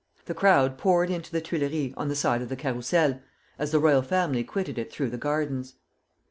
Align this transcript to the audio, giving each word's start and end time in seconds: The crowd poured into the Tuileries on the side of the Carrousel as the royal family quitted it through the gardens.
The 0.25 0.33
crowd 0.33 0.79
poured 0.79 1.11
into 1.11 1.31
the 1.31 1.41
Tuileries 1.41 1.93
on 1.95 2.07
the 2.07 2.15
side 2.15 2.41
of 2.41 2.49
the 2.49 2.55
Carrousel 2.55 3.21
as 3.59 3.69
the 3.69 3.77
royal 3.77 4.01
family 4.01 4.43
quitted 4.43 4.79
it 4.79 4.91
through 4.91 5.11
the 5.11 5.17
gardens. 5.19 5.75